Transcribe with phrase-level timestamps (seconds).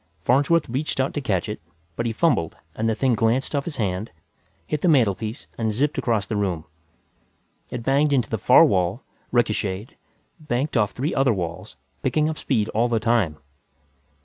[0.23, 1.61] Farnsworth reached out to catch it,
[1.95, 4.09] but he fumbled and the thing glanced off his hand,
[4.65, 6.65] hit the mantelpiece and zipped across the room.
[7.69, 9.91] It banged into the far wall, richocheted,
[10.39, 13.37] banked off three other walls, picking up speed all the time.